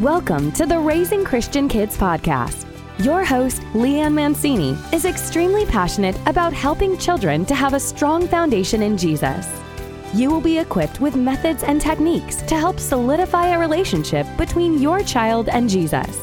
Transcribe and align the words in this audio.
Welcome 0.00 0.52
to 0.52 0.66
the 0.66 0.78
Raising 0.78 1.24
Christian 1.24 1.68
Kids 1.68 1.96
podcast. 1.96 2.66
Your 3.02 3.24
host, 3.24 3.62
Leanne 3.72 4.12
Mancini, 4.12 4.76
is 4.92 5.06
extremely 5.06 5.64
passionate 5.64 6.18
about 6.26 6.52
helping 6.52 6.98
children 6.98 7.46
to 7.46 7.54
have 7.54 7.72
a 7.72 7.80
strong 7.80 8.28
foundation 8.28 8.82
in 8.82 8.98
Jesus. 8.98 9.48
You 10.12 10.30
will 10.30 10.42
be 10.42 10.58
equipped 10.58 11.00
with 11.00 11.16
methods 11.16 11.62
and 11.62 11.80
techniques 11.80 12.42
to 12.42 12.58
help 12.58 12.78
solidify 12.78 13.54
a 13.54 13.58
relationship 13.58 14.26
between 14.36 14.82
your 14.82 15.02
child 15.02 15.48
and 15.48 15.66
Jesus. 15.66 16.20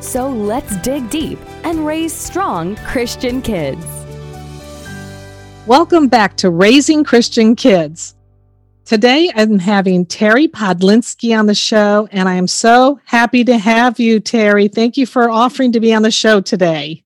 So 0.00 0.30
let's 0.30 0.74
dig 0.78 1.10
deep 1.10 1.38
and 1.62 1.84
raise 1.84 2.14
strong 2.14 2.74
Christian 2.86 3.42
kids. 3.42 3.84
Welcome 5.66 6.08
back 6.08 6.38
to 6.38 6.48
Raising 6.48 7.04
Christian 7.04 7.54
Kids. 7.54 8.13
Today, 8.84 9.30
I'm 9.34 9.58
having 9.58 10.04
Terry 10.04 10.46
Podlinski 10.46 11.36
on 11.38 11.46
the 11.46 11.54
show, 11.54 12.06
and 12.12 12.28
I 12.28 12.34
am 12.34 12.46
so 12.46 13.00
happy 13.06 13.42
to 13.44 13.56
have 13.56 13.98
you, 13.98 14.20
Terry. 14.20 14.68
Thank 14.68 14.98
you 14.98 15.06
for 15.06 15.30
offering 15.30 15.72
to 15.72 15.80
be 15.80 15.94
on 15.94 16.02
the 16.02 16.10
show 16.10 16.42
today. 16.42 17.02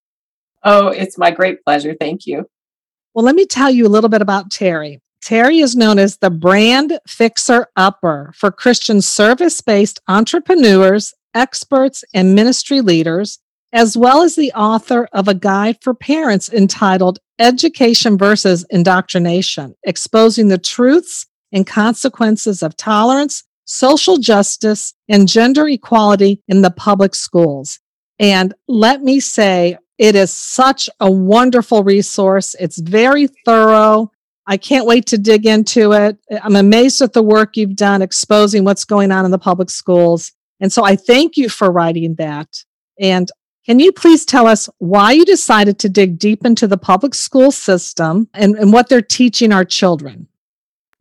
Oh, 0.65 0.89
it's 0.89 1.17
my 1.17 1.31
great 1.31 1.63
pleasure. 1.65 1.95
Thank 1.95 2.27
you. 2.27 2.47
Well, 3.15 3.25
let 3.25 3.37
me 3.37 3.47
tell 3.47 3.71
you 3.71 3.87
a 3.87 3.89
little 3.89 4.11
bit 4.11 4.23
about 4.23 4.51
Terry. 4.51 5.01
Terry 5.23 5.61
is 5.61 5.77
known 5.77 6.01
as 6.01 6.17
the 6.17 6.31
brand 6.31 6.99
fixer 7.07 7.69
upper 7.77 8.33
for 8.35 8.51
Christian 8.51 9.01
service 9.01 9.61
based 9.61 10.01
entrepreneurs, 10.09 11.15
experts, 11.33 12.03
and 12.13 12.35
ministry 12.35 12.81
leaders, 12.81 13.39
as 13.73 13.97
well 13.97 14.23
as 14.23 14.35
the 14.35 14.51
author 14.53 15.09
of 15.13 15.29
a 15.29 15.35
guide 15.35 15.77
for 15.81 15.95
parents 15.95 16.53
entitled 16.53 17.21
Education 17.39 18.19
versus 18.19 18.67
Indoctrination 18.69 19.77
Exposing 19.85 20.49
the 20.49 20.59
Truths 20.59 21.27
and 21.53 21.67
consequences 21.67 22.63
of 22.63 22.77
tolerance, 22.77 23.45
social 23.65 24.17
justice, 24.17 24.95
and 25.09 25.29
gender 25.29 25.69
equality 25.69 26.43
in 26.49 26.63
the 26.63 26.71
public 26.71 27.15
schools. 27.15 27.81
And 28.19 28.55
let 28.67 29.03
me 29.03 29.21
say, 29.21 29.79
it 29.99 30.15
is 30.15 30.33
such 30.33 30.89
a 31.01 31.11
wonderful 31.11 31.83
resource. 31.83 32.55
It's 32.61 32.79
very 32.79 33.29
thorough. 33.45 34.13
I 34.47 34.57
can't 34.57 34.87
wait 34.87 35.07
to 35.07 35.19
dig 35.19 35.45
into 35.45 35.93
it. 35.93 36.17
I'm 36.43 36.57
amazed 36.57 37.03
at 37.03 37.13
the 37.13 37.23
work 37.23 37.57
you've 37.57 37.77
done 37.77 38.01
exposing 38.01 38.65
what's 38.65 38.85
going 38.85 39.13
on 39.13 39.25
in 39.25 39.31
the 39.31 39.39
public 39.39 39.71
schools. 39.71 40.33
And 40.61 40.73
so 40.73 40.85
I 40.85 40.97
thank 40.97 41.37
you 41.37 41.49
for 41.49 41.71
writing 41.71 42.15
that. 42.15 42.65
And 42.99 43.31
can 43.67 43.81
you 43.81 43.93
please 43.93 44.25
tell 44.25 44.47
us 44.47 44.69
why 44.79 45.13
you 45.13 45.25
decided 45.27 45.79
to 45.81 45.91
dig 45.91 46.19
deep 46.19 46.47
into 46.47 46.67
the 46.67 46.79
public 46.79 47.15
school 47.15 47.51
system 47.51 48.29
and, 48.33 48.57
and 48.57 48.73
what 48.73 48.89
they're 48.89 49.03
teaching 49.03 49.53
our 49.53 49.65
children? 49.65 50.28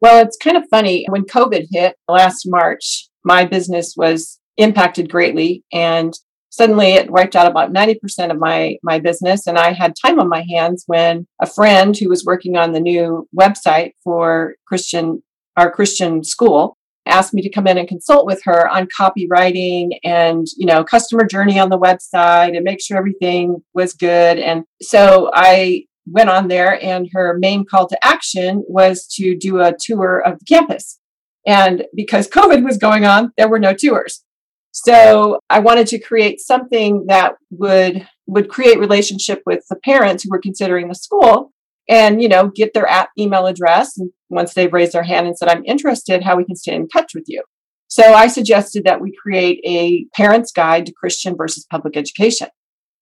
Well, 0.01 0.23
it's 0.23 0.37
kind 0.37 0.57
of 0.57 0.63
funny. 0.69 1.05
When 1.09 1.23
COVID 1.23 1.67
hit 1.71 1.95
last 2.07 2.43
March, 2.45 3.09
my 3.23 3.45
business 3.45 3.93
was 3.97 4.39
impacted 4.57 5.09
greatly 5.09 5.63
and 5.71 6.13
suddenly 6.49 6.93
it 6.93 7.11
wiped 7.11 7.35
out 7.35 7.49
about 7.49 7.71
90% 7.71 8.31
of 8.31 8.39
my 8.39 8.77
my 8.81 8.99
business 8.99 9.45
and 9.45 9.57
i 9.57 9.71
had 9.71 9.93
time 10.01 10.19
on 10.19 10.27
my 10.27 10.43
hands 10.49 10.83
when 10.87 11.27
a 11.41 11.45
friend 11.45 11.95
who 11.95 12.09
was 12.09 12.25
working 12.25 12.57
on 12.57 12.71
the 12.71 12.79
new 12.79 13.27
website 13.39 13.91
for 14.03 14.55
christian 14.65 15.21
our 15.55 15.71
christian 15.71 16.23
school 16.23 16.77
asked 17.05 17.33
me 17.33 17.41
to 17.41 17.49
come 17.49 17.67
in 17.67 17.77
and 17.77 17.87
consult 17.87 18.25
with 18.25 18.41
her 18.43 18.67
on 18.69 18.87
copywriting 18.87 19.91
and 20.03 20.47
you 20.57 20.65
know 20.65 20.83
customer 20.83 21.25
journey 21.25 21.59
on 21.59 21.69
the 21.69 21.79
website 21.79 22.55
and 22.55 22.63
make 22.63 22.81
sure 22.81 22.97
everything 22.97 23.57
was 23.75 23.93
good 23.93 24.39
and 24.39 24.63
so 24.81 25.29
i 25.33 25.83
went 26.09 26.29
on 26.29 26.47
there, 26.47 26.81
and 26.83 27.09
her 27.13 27.37
main 27.39 27.65
call 27.65 27.87
to 27.87 28.05
action 28.05 28.63
was 28.67 29.05
to 29.15 29.35
do 29.37 29.59
a 29.59 29.75
tour 29.79 30.19
of 30.25 30.39
the 30.39 30.45
campus. 30.45 30.99
And 31.45 31.85
because 31.95 32.27
COVID 32.27 32.63
was 32.63 32.77
going 32.77 33.05
on, 33.05 33.31
there 33.37 33.49
were 33.49 33.59
no 33.59 33.73
tours. 33.73 34.23
So 34.71 35.39
I 35.49 35.59
wanted 35.59 35.87
to 35.87 35.99
create 35.99 36.39
something 36.39 37.05
that 37.07 37.35
would 37.51 38.07
would 38.27 38.49
create 38.49 38.79
relationship 38.79 39.41
with 39.45 39.63
the 39.69 39.77
parents 39.77 40.23
who 40.23 40.29
were 40.29 40.41
considering 40.41 40.89
the 40.89 40.95
school 40.95 41.51
and 41.89 42.21
you 42.21 42.27
know 42.27 42.51
get 42.53 42.73
their 42.73 42.87
app 42.87 43.09
email 43.17 43.47
address 43.47 43.97
and 43.97 44.11
once 44.29 44.53
they've 44.53 44.73
raised 44.73 44.93
their 44.93 45.03
hand 45.03 45.27
and 45.27 45.37
said 45.37 45.49
i'm 45.49 45.63
interested 45.65 46.23
how 46.23 46.35
we 46.35 46.45
can 46.45 46.55
stay 46.55 46.75
in 46.75 46.87
touch 46.89 47.13
with 47.15 47.23
you 47.27 47.41
so 47.87 48.13
i 48.13 48.27
suggested 48.27 48.83
that 48.83 49.01
we 49.01 49.13
create 49.21 49.59
a 49.65 50.05
parent's 50.15 50.51
guide 50.51 50.85
to 50.85 50.93
christian 50.93 51.35
versus 51.35 51.65
public 51.69 51.95
education 51.95 52.47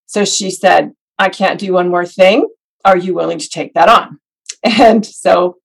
so 0.06 0.24
she 0.24 0.52
said 0.52 0.92
i 1.18 1.30
can't 1.30 1.60
do 1.60 1.74
one 1.74 1.90
more 1.90 2.06
thing 2.06 2.48
are 2.86 2.98
you 2.98 3.14
willing 3.14 3.40
to 3.40 3.50
take 3.50 3.74
that 3.74 3.90
on? 3.90 4.20
And 4.64 5.06
so 5.06 5.58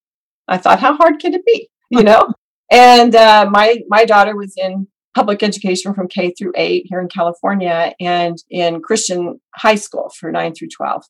I 0.47 0.57
thought, 0.57 0.79
how 0.79 0.95
hard 0.95 1.19
can 1.19 1.33
it 1.33 1.43
be? 1.43 1.69
You 1.89 2.03
know? 2.03 2.33
and 2.71 3.15
uh, 3.15 3.49
my 3.49 3.77
my 3.87 4.05
daughter 4.05 4.35
was 4.35 4.53
in 4.57 4.87
public 5.15 5.43
education 5.43 5.93
from 5.93 6.07
K 6.07 6.33
through 6.37 6.53
eight 6.55 6.85
here 6.87 7.01
in 7.01 7.07
California 7.07 7.93
and 7.99 8.37
in 8.49 8.81
Christian 8.81 9.39
high 9.55 9.75
school 9.75 10.11
for 10.17 10.31
nine 10.31 10.53
through 10.53 10.69
12. 10.75 11.03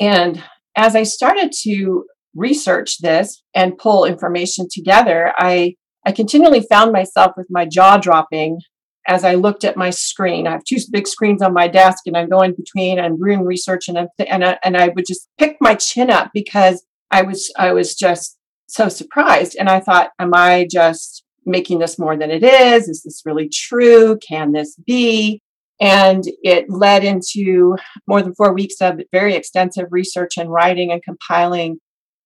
And 0.00 0.42
as 0.76 0.96
I 0.96 1.02
started 1.02 1.52
to 1.62 2.04
research 2.34 2.98
this 2.98 3.42
and 3.54 3.76
pull 3.76 4.04
information 4.04 4.68
together, 4.72 5.32
I 5.36 5.74
I 6.06 6.12
continually 6.12 6.64
found 6.68 6.92
myself 6.92 7.32
with 7.36 7.46
my 7.50 7.64
jaw 7.64 7.98
dropping 7.98 8.60
as 9.06 9.24
I 9.24 9.34
looked 9.34 9.64
at 9.64 9.76
my 9.76 9.90
screen. 9.90 10.46
I 10.46 10.52
have 10.52 10.64
two 10.64 10.76
big 10.90 11.08
screens 11.08 11.42
on 11.42 11.52
my 11.52 11.68
desk, 11.68 12.04
and 12.06 12.16
I'm 12.16 12.28
going 12.28 12.54
between 12.54 12.98
and 12.98 13.18
doing 13.18 13.44
research, 13.44 13.88
and 13.88 13.98
and 14.18 14.58
and 14.62 14.76
I 14.76 14.88
would 14.88 15.06
just 15.06 15.28
pick 15.38 15.56
my 15.60 15.74
chin 15.74 16.10
up 16.10 16.30
because 16.32 16.84
I 17.10 17.22
was 17.22 17.52
I 17.58 17.72
was 17.72 17.94
just 17.94 18.38
so 18.68 18.88
surprised, 18.88 19.56
and 19.58 19.68
I 19.68 19.80
thought, 19.80 20.10
am 20.18 20.32
I 20.34 20.66
just 20.70 21.24
making 21.44 21.80
this 21.80 21.98
more 21.98 22.16
than 22.16 22.30
it 22.30 22.44
is? 22.44 22.88
Is 22.88 23.02
this 23.02 23.22
really 23.24 23.48
true? 23.52 24.18
Can 24.26 24.52
this 24.52 24.76
be? 24.86 25.40
And 25.80 26.22
it 26.42 26.66
led 26.70 27.02
into 27.02 27.76
more 28.06 28.22
than 28.22 28.34
four 28.34 28.52
weeks 28.54 28.76
of 28.80 29.00
very 29.10 29.34
extensive 29.34 29.86
research 29.90 30.36
and 30.36 30.50
writing 30.50 30.92
and 30.92 31.02
compiling, 31.02 31.78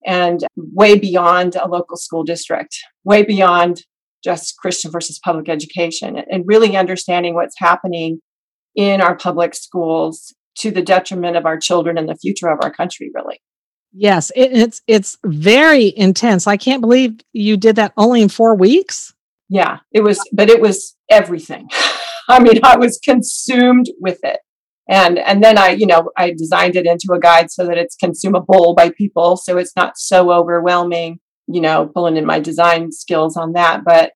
and 0.04 0.44
way 0.56 0.98
beyond 0.98 1.56
a 1.56 1.66
local 1.66 1.96
school 1.96 2.22
district, 2.22 2.76
way 3.04 3.22
beyond 3.22 3.82
just 4.26 4.56
Christian 4.58 4.90
versus 4.90 5.20
public 5.24 5.48
education 5.48 6.16
and 6.16 6.42
really 6.46 6.76
understanding 6.76 7.34
what's 7.34 7.54
happening 7.58 8.18
in 8.74 9.00
our 9.00 9.16
public 9.16 9.54
schools 9.54 10.34
to 10.58 10.72
the 10.72 10.82
detriment 10.82 11.36
of 11.36 11.46
our 11.46 11.58
children 11.58 11.96
and 11.96 12.08
the 12.08 12.16
future 12.16 12.48
of 12.48 12.58
our 12.60 12.72
country 12.72 13.10
really. 13.14 13.40
Yes 13.92 14.32
it, 14.34 14.50
it's 14.52 14.82
it's 14.88 15.16
very 15.24 15.96
intense. 15.96 16.48
I 16.48 16.56
can't 16.56 16.80
believe 16.80 17.20
you 17.32 17.56
did 17.56 17.76
that 17.76 17.92
only 17.96 18.20
in 18.20 18.28
four 18.28 18.56
weeks. 18.56 19.14
Yeah 19.48 19.78
it 19.92 20.00
was 20.00 20.18
but 20.32 20.50
it 20.50 20.60
was 20.60 20.96
everything. 21.08 21.68
I 22.28 22.40
mean 22.40 22.58
i 22.64 22.76
was 22.76 22.98
consumed 22.98 23.86
with 24.00 24.18
it. 24.24 24.40
And 24.88 25.20
and 25.20 25.42
then 25.44 25.56
i 25.56 25.68
you 25.70 25.86
know 25.86 26.10
i 26.16 26.34
designed 26.36 26.74
it 26.74 26.86
into 26.86 27.12
a 27.14 27.20
guide 27.20 27.52
so 27.52 27.64
that 27.64 27.78
it's 27.78 27.94
consumable 27.94 28.74
by 28.74 28.90
people 28.90 29.36
so 29.36 29.56
it's 29.56 29.76
not 29.76 29.96
so 29.96 30.32
overwhelming 30.32 31.20
you 31.46 31.60
know 31.60 31.86
pulling 31.86 32.16
in 32.16 32.26
my 32.26 32.40
design 32.40 32.90
skills 32.92 33.36
on 33.36 33.52
that 33.52 33.84
but 33.84 34.12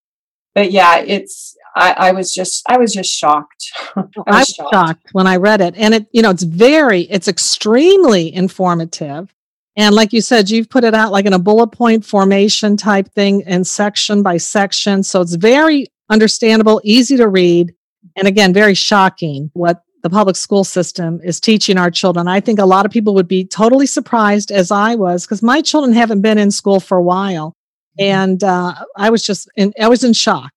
but 0.54 0.72
yeah, 0.72 0.98
it's 0.98 1.56
I, 1.76 1.94
I 1.96 2.12
was 2.12 2.34
just 2.34 2.62
I 2.68 2.78
was 2.78 2.92
just 2.92 3.10
shocked. 3.10 3.72
I 3.96 4.00
was, 4.00 4.10
I 4.26 4.38
was 4.38 4.48
shocked. 4.48 4.74
shocked 4.74 5.08
when 5.12 5.26
I 5.26 5.36
read 5.36 5.60
it, 5.60 5.74
and 5.76 5.94
it 5.94 6.06
you 6.12 6.22
know 6.22 6.30
it's 6.30 6.42
very 6.42 7.02
it's 7.02 7.28
extremely 7.28 8.34
informative. 8.34 9.32
And 9.76 9.94
like 9.94 10.12
you 10.12 10.20
said, 10.20 10.50
you've 10.50 10.68
put 10.68 10.84
it 10.84 10.94
out 10.94 11.12
like 11.12 11.26
in 11.26 11.32
a 11.32 11.38
bullet 11.38 11.68
point 11.68 12.04
formation 12.04 12.76
type 12.76 13.10
thing 13.14 13.44
and 13.44 13.66
section 13.66 14.22
by 14.22 14.36
section. 14.36 15.02
So 15.02 15.20
it's 15.20 15.36
very 15.36 15.86
understandable, 16.10 16.80
easy 16.82 17.16
to 17.16 17.28
read, 17.28 17.72
and 18.16 18.26
again, 18.26 18.52
very 18.52 18.74
shocking 18.74 19.50
what 19.54 19.82
the 20.02 20.10
public 20.10 20.36
school 20.36 20.64
system 20.64 21.20
is 21.22 21.40
teaching 21.40 21.78
our 21.78 21.90
children. 21.90 22.28
I 22.28 22.40
think 22.40 22.58
a 22.58 22.66
lot 22.66 22.86
of 22.86 22.92
people 22.92 23.14
would 23.14 23.28
be 23.28 23.44
totally 23.44 23.86
surprised, 23.86 24.50
as 24.50 24.70
I 24.70 24.94
was, 24.94 25.26
because 25.26 25.42
my 25.42 25.60
children 25.60 25.92
haven't 25.92 26.22
been 26.22 26.38
in 26.38 26.50
school 26.50 26.80
for 26.80 26.98
a 26.98 27.02
while. 27.02 27.54
Mm-hmm. 28.00 28.14
And 28.14 28.44
uh, 28.44 28.74
I 28.96 29.10
was 29.10 29.22
just, 29.22 29.48
in, 29.56 29.72
I 29.80 29.88
was 29.88 30.04
in 30.04 30.12
shock. 30.12 30.52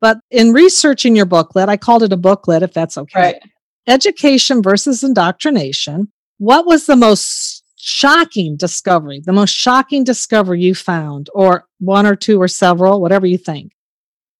But 0.00 0.18
in 0.30 0.52
researching 0.52 1.16
your 1.16 1.26
booklet, 1.26 1.68
I 1.68 1.76
called 1.76 2.02
it 2.02 2.12
a 2.12 2.16
booklet, 2.16 2.62
if 2.62 2.72
that's 2.72 2.98
okay. 2.98 3.20
Right. 3.20 3.42
Education 3.86 4.62
versus 4.62 5.02
indoctrination. 5.02 6.12
What 6.38 6.66
was 6.66 6.86
the 6.86 6.96
most 6.96 7.62
shocking 7.76 8.56
discovery, 8.56 9.20
the 9.24 9.32
most 9.32 9.54
shocking 9.54 10.04
discovery 10.04 10.60
you 10.60 10.74
found, 10.74 11.30
or 11.32 11.66
one 11.78 12.04
or 12.04 12.16
two 12.16 12.40
or 12.42 12.48
several, 12.48 13.00
whatever 13.00 13.26
you 13.26 13.38
think? 13.38 13.72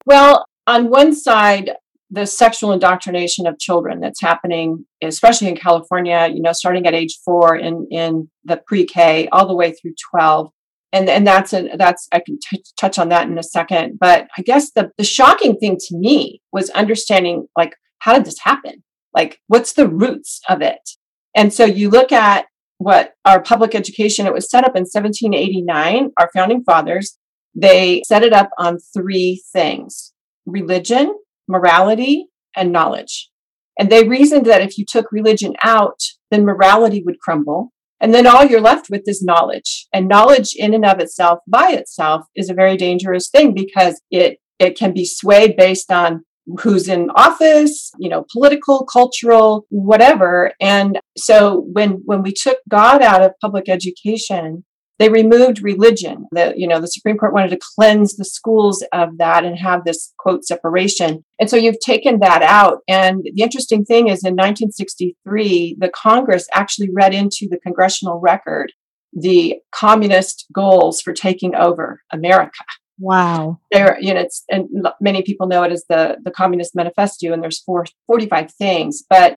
Well, 0.04 0.44
on 0.66 0.90
one 0.90 1.14
side, 1.14 1.70
the 2.10 2.26
sexual 2.26 2.72
indoctrination 2.72 3.46
of 3.46 3.58
children 3.58 4.00
that's 4.00 4.20
happening, 4.20 4.86
especially 5.02 5.48
in 5.48 5.56
California, 5.56 6.28
you 6.32 6.40
know, 6.40 6.52
starting 6.52 6.86
at 6.86 6.94
age 6.94 7.18
four 7.24 7.56
in, 7.56 7.86
in 7.90 8.30
the 8.44 8.56
pre 8.66 8.84
K 8.84 9.28
all 9.32 9.46
the 9.46 9.54
way 9.54 9.72
through 9.72 9.94
12 10.10 10.50
and 10.92 11.08
and 11.08 11.26
that's 11.26 11.52
a 11.52 11.68
that's 11.76 12.08
I 12.12 12.20
can 12.20 12.38
t- 12.38 12.64
touch 12.78 12.98
on 12.98 13.08
that 13.10 13.28
in 13.28 13.38
a 13.38 13.42
second. 13.42 13.98
But 14.00 14.28
I 14.38 14.42
guess 14.42 14.70
the 14.72 14.90
the 14.96 15.04
shocking 15.04 15.56
thing 15.56 15.76
to 15.88 15.96
me 15.96 16.40
was 16.52 16.70
understanding 16.70 17.48
like 17.56 17.74
how 17.98 18.14
did 18.14 18.24
this 18.24 18.40
happen? 18.40 18.82
Like 19.12 19.40
what's 19.48 19.72
the 19.72 19.88
roots 19.88 20.40
of 20.48 20.62
it? 20.62 20.90
And 21.34 21.52
so 21.52 21.64
you 21.64 21.90
look 21.90 22.12
at 22.12 22.46
what 22.78 23.14
our 23.24 23.42
public 23.42 23.74
education 23.74 24.26
it 24.26 24.32
was 24.32 24.50
set 24.50 24.64
up 24.64 24.76
in 24.76 24.82
1789 24.82 26.10
our 26.20 26.30
founding 26.34 26.62
fathers 26.62 27.18
they 27.54 28.02
set 28.06 28.22
it 28.22 28.34
up 28.34 28.50
on 28.58 28.78
three 28.94 29.42
things 29.50 30.12
religion 30.44 31.14
morality 31.48 32.28
and 32.56 32.72
knowledge. 32.72 33.30
And 33.78 33.90
they 33.90 34.08
reasoned 34.08 34.46
that 34.46 34.62
if 34.62 34.78
you 34.78 34.84
took 34.86 35.12
religion 35.12 35.54
out, 35.62 36.00
then 36.30 36.44
morality 36.44 37.02
would 37.04 37.18
crumble. 37.20 37.72
And 38.00 38.12
then 38.12 38.26
all 38.26 38.44
you're 38.44 38.60
left 38.60 38.90
with 38.90 39.02
is 39.06 39.22
knowledge. 39.22 39.86
And 39.92 40.08
knowledge 40.08 40.54
in 40.56 40.74
and 40.74 40.84
of 40.84 40.98
itself, 41.00 41.40
by 41.46 41.70
itself, 41.70 42.26
is 42.34 42.50
a 42.50 42.54
very 42.54 42.76
dangerous 42.76 43.28
thing 43.28 43.54
because 43.54 44.00
it, 44.10 44.38
it 44.58 44.76
can 44.78 44.92
be 44.92 45.04
swayed 45.04 45.56
based 45.56 45.90
on 45.90 46.24
who's 46.60 46.88
in 46.88 47.10
office, 47.16 47.90
you 47.98 48.08
know, 48.08 48.24
political, 48.32 48.86
cultural, 48.86 49.66
whatever. 49.70 50.52
And 50.60 50.98
so 51.16 51.66
when 51.72 52.02
when 52.04 52.22
we 52.22 52.32
took 52.32 52.58
God 52.68 53.02
out 53.02 53.22
of 53.22 53.32
public 53.40 53.68
education, 53.68 54.64
they 54.98 55.08
removed 55.08 55.62
religion. 55.62 56.26
The 56.32 56.54
you 56.56 56.66
know 56.66 56.80
the 56.80 56.86
Supreme 56.86 57.16
Court 57.16 57.34
wanted 57.34 57.50
to 57.50 57.66
cleanse 57.74 58.16
the 58.16 58.24
schools 58.24 58.84
of 58.92 59.18
that 59.18 59.44
and 59.44 59.58
have 59.58 59.84
this 59.84 60.12
quote 60.18 60.44
separation. 60.44 61.24
And 61.38 61.50
so 61.50 61.56
you've 61.56 61.80
taken 61.80 62.20
that 62.20 62.42
out. 62.42 62.78
And 62.88 63.22
the 63.22 63.42
interesting 63.42 63.84
thing 63.84 64.08
is, 64.08 64.24
in 64.24 64.34
1963, 64.34 65.76
the 65.78 65.90
Congress 65.90 66.48
actually 66.54 66.88
read 66.92 67.14
into 67.14 67.46
the 67.50 67.58
congressional 67.58 68.20
record 68.20 68.72
the 69.12 69.56
communist 69.72 70.46
goals 70.52 71.00
for 71.00 71.12
taking 71.12 71.54
over 71.54 72.02
America. 72.12 72.64
Wow. 72.98 73.58
There, 73.72 73.98
you 74.00 74.14
know, 74.14 74.20
it's 74.20 74.44
and 74.50 74.68
many 75.00 75.22
people 75.22 75.46
know 75.46 75.62
it 75.62 75.72
as 75.72 75.84
the 75.88 76.16
the 76.24 76.30
Communist 76.30 76.74
Manifesto, 76.74 77.32
and 77.32 77.42
there's 77.42 77.60
four, 77.60 77.84
45 78.06 78.52
things. 78.54 79.02
But 79.08 79.36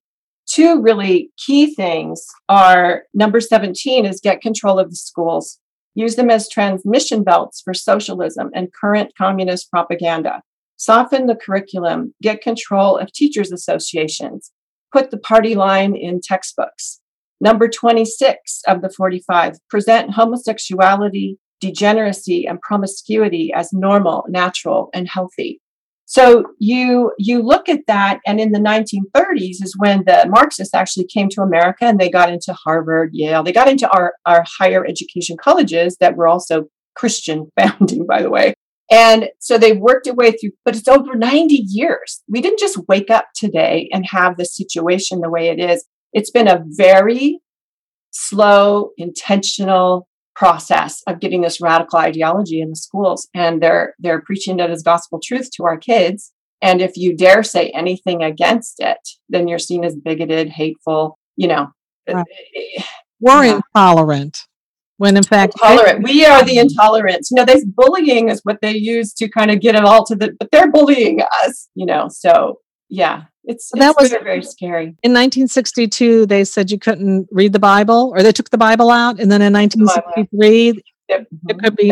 two 0.50 0.81
really 0.81 1.31
key 1.38 1.74
things 1.74 2.25
are 2.50 3.04
number 3.13 3.40
17 3.40 4.06
is 4.06 4.19
get 4.19 4.42
control 4.42 4.80
of 4.80 4.90
the 4.90 4.96
schools, 4.96 5.60
use 5.96 6.16
them 6.16 6.30
as 6.30 6.50
transmission 6.50 7.24
belts 7.24 7.62
for 7.62 7.74
socialism 7.74 8.50
and 8.54 8.74
current 8.74 9.12
communist 9.18 9.69
propaganda. 9.69 10.42
Soften 10.78 11.28
the 11.28 11.36
curriculum, 11.36 12.13
get 12.22 12.42
control 12.42 12.98
of 12.98 13.12
teachers' 13.12 13.51
associations, 13.51 14.51
put 14.92 15.12
the 15.12 15.18
party 15.18 15.56
line 15.56 15.96
in 15.96 16.22
textbooks. 16.22 17.00
Number 17.42 17.68
26 17.69 18.62
of 18.68 18.81
the 18.81 18.90
45, 18.90 19.57
present 19.69 20.12
homosexuality, 20.12 21.38
degeneracy, 21.60 22.46
and 22.46 22.60
promiscuity 22.62 23.51
as 23.54 23.72
normal, 23.72 24.25
natural, 24.30 24.90
and 24.94 25.07
healthy. 25.07 25.62
So 26.09 26.44
you 26.57 27.13
you 27.19 27.44
look 27.44 27.69
at 27.69 27.85
that, 27.85 28.19
and 28.25 28.39
in 28.39 28.51
the 28.51 28.57
1930s 28.59 29.61
is 29.63 29.75
when 29.77 30.06
the 30.07 30.25
Marxists 30.27 30.73
actually 30.73 31.06
came 31.06 31.29
to 31.29 31.44
America 31.44 31.85
and 31.85 32.00
they 32.00 32.09
got 32.09 32.33
into 32.33 32.51
Harvard, 32.51 33.11
Yale, 33.13 33.44
they 33.44 33.51
got 33.51 33.67
into 33.67 33.88
our, 33.91 34.15
our 34.25 34.44
higher 34.57 34.83
education 34.83 35.38
colleges 35.38 35.97
that 36.00 36.17
were 36.17 36.27
also 36.27 36.63
Christian 36.95 37.51
founding, 37.59 38.07
by 38.07 38.23
the 38.23 38.31
way. 38.31 38.56
And 38.89 39.29
so 39.38 39.59
they 39.59 39.73
worked 39.73 40.06
their 40.06 40.15
way 40.15 40.31
through, 40.31 40.53
but 40.65 40.75
it's 40.75 40.88
over 40.88 41.13
90 41.13 41.53
years. 41.67 42.23
We 42.27 42.41
didn't 42.41 42.57
just 42.57 42.79
wake 42.88 43.12
up 43.12 43.27
today 43.35 43.88
and 43.94 44.03
have 44.07 44.35
the 44.35 44.45
situation 44.45 45.21
the 45.21 45.29
way 45.29 45.50
it 45.50 45.59
is. 45.59 45.85
It's 46.12 46.31
been 46.31 46.47
a 46.47 46.63
very 46.69 47.39
slow, 48.09 48.94
intentional 48.97 50.08
process 50.39 51.03
of 51.06 51.19
getting 51.19 51.41
this 51.41 51.59
radical 51.59 52.00
ideology 52.00 52.62
in 52.62 52.69
the 52.69 52.75
schools 52.75 53.27
and 53.36 53.62
they're 53.62 53.94
they're 54.00 54.21
preaching 54.21 54.57
it 54.59 54.69
as 54.69 54.81
gospel 54.81 55.19
truth 55.21 55.50
to 55.51 55.65
our 55.65 55.77
kids. 55.77 56.31
And 56.62 56.81
if 56.81 56.95
you 56.95 57.15
dare 57.15 57.44
say 57.44 57.69
anything 57.75 58.24
against 58.24 58.80
it 58.80 58.97
then 59.27 59.50
you're 59.50 59.59
seen 59.59 59.83
as 59.83 59.97
bigoted 59.97 60.47
hateful 60.47 61.19
you 61.36 61.50
know. 61.50 61.68
Right. 62.07 62.25
Uh, 62.25 62.81
we're 63.19 63.45
yeah. 63.45 63.59
intolerant 63.75 64.39
when 64.95 65.18
in 65.18 65.24
fact 65.24 65.56
intolerant. 65.62 66.03
We 66.03 66.25
are 66.25 66.44
the 66.45 66.57
intolerant 66.57 67.27
you 67.30 67.36
know 67.36 67.45
this 67.45 67.65
bullying 67.65 68.30
is 68.30 68.39
what 68.44 68.59
they 68.62 68.77
use 68.77 69.13
to 69.15 69.27
kind 69.27 69.51
of 69.51 69.59
get 69.59 69.75
it 69.75 69.83
all 69.83 70.06
to 70.06 70.15
the 70.15 70.33
but 70.39 70.50
they're 70.51 70.71
bullying 70.71 71.19
us 71.44 71.68
you 71.75 71.86
know 71.86 72.07
so 72.09 72.59
yeah 72.88 73.24
it's, 73.50 73.72
that 73.74 73.96
was 74.00 74.12
very, 74.12 74.24
very 74.24 74.44
scary. 74.44 74.86
In 75.01 75.12
1962, 75.12 76.28
they 76.28 76.44
said 76.44 76.69
you 76.69 76.78
couldn't 76.78 77.28
read 77.31 77.51
the 77.51 77.60
Bible, 77.60 78.13
or 78.16 78.22
they 78.22 78.31
took 78.31 78.51
the 78.51 78.60
Bible 78.60 78.92
out, 78.92 79.19
and 79.19 79.31
then 79.31 79.42
in 79.42 79.51
1963, 79.54 80.84
yep. 81.10 81.25
it 81.48 81.60
could 81.60 81.75
be. 81.75 81.92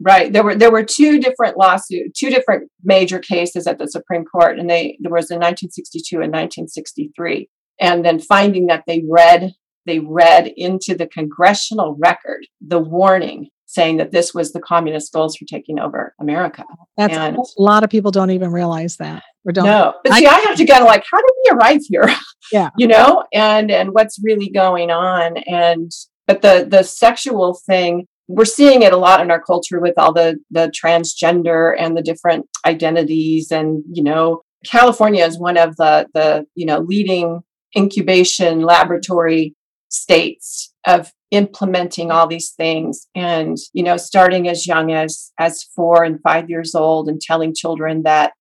Right. 0.00 0.32
There 0.32 0.42
were 0.42 0.56
there 0.56 0.72
were 0.72 0.82
two 0.82 1.20
different 1.20 1.56
lawsuits, 1.56 2.18
two 2.18 2.30
different 2.30 2.68
major 2.82 3.20
cases 3.20 3.68
at 3.68 3.78
the 3.78 3.86
Supreme 3.86 4.24
Court, 4.24 4.58
and 4.58 4.68
they 4.68 4.98
there 5.00 5.12
was 5.12 5.30
in 5.30 5.36
1962 5.36 6.16
and 6.16 6.32
1963, 6.32 7.48
and 7.80 8.04
then 8.04 8.18
finding 8.18 8.66
that 8.66 8.82
they 8.88 9.04
read 9.08 9.52
they 9.86 10.00
read 10.00 10.48
into 10.56 10.96
the 10.96 11.06
congressional 11.06 11.96
record 12.00 12.44
the 12.60 12.80
warning 12.80 13.50
saying 13.72 13.96
that 13.96 14.10
this 14.10 14.34
was 14.34 14.52
the 14.52 14.60
communist 14.60 15.12
goals 15.12 15.34
for 15.36 15.46
taking 15.46 15.78
over 15.78 16.14
America. 16.20 16.64
That's 16.98 17.16
and, 17.16 17.36
a 17.36 17.42
lot 17.56 17.84
of 17.84 17.90
people 17.90 18.10
don't 18.10 18.30
even 18.30 18.52
realize 18.52 18.98
that. 18.98 19.22
Or 19.46 19.52
don't. 19.52 19.64
No, 19.64 19.94
but 20.04 20.12
see, 20.12 20.26
I, 20.26 20.34
I 20.34 20.40
have 20.40 20.56
to 20.56 20.66
kind 20.66 20.82
of 20.82 20.86
like, 20.86 21.04
how 21.10 21.18
did 21.18 21.30
we 21.44 21.50
arrive 21.56 21.80
here? 21.88 22.08
Yeah, 22.52 22.68
you 22.78 22.86
know, 22.86 23.24
and 23.32 23.70
and 23.70 23.92
what's 23.92 24.18
really 24.22 24.50
going 24.50 24.90
on, 24.90 25.38
and 25.38 25.90
but 26.26 26.42
the 26.42 26.66
the 26.68 26.82
sexual 26.82 27.58
thing. 27.66 28.06
We're 28.28 28.44
seeing 28.44 28.82
it 28.82 28.94
a 28.94 28.96
lot 28.96 29.20
in 29.20 29.30
our 29.30 29.42
culture 29.42 29.80
with 29.80 29.94
all 29.98 30.12
the 30.12 30.38
the 30.50 30.70
transgender 30.70 31.74
and 31.76 31.96
the 31.96 32.02
different 32.02 32.46
identities, 32.64 33.50
and 33.50 33.82
you 33.92 34.02
know, 34.02 34.42
California 34.64 35.24
is 35.24 35.38
one 35.38 35.56
of 35.56 35.76
the 35.76 36.06
the 36.14 36.46
you 36.54 36.64
know 36.64 36.78
leading 36.78 37.40
incubation 37.76 38.60
laboratory 38.60 39.54
states 39.88 40.72
of 40.86 41.12
implementing 41.32 42.10
all 42.10 42.26
these 42.28 42.50
things 42.50 43.08
and 43.14 43.56
you 43.72 43.82
know 43.82 43.96
starting 43.96 44.48
as 44.48 44.66
young 44.66 44.92
as 44.92 45.32
as 45.40 45.64
4 45.74 46.04
and 46.04 46.20
5 46.22 46.50
years 46.50 46.74
old 46.74 47.08
and 47.08 47.20
telling 47.20 47.54
children 47.54 48.02
that 48.02 48.34